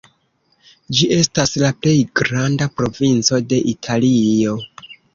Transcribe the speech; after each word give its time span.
Ĝi 0.99 1.09
estas 1.17 1.53
la 1.65 1.69
plej 1.83 1.95
malgranda 1.99 2.71
provinco 2.81 3.43
de 3.55 3.63
Italio. 3.77 4.61